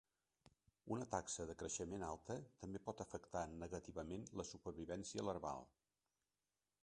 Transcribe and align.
Una 0.93 1.07
taxa 1.11 1.45
de 1.49 1.55
creixement 1.59 2.05
alta 2.07 2.37
també 2.63 2.81
pot 2.87 3.05
afectar 3.05 3.45
negativament 3.59 4.27
la 4.41 4.49
supervivència 4.53 5.27
larval. 5.31 5.69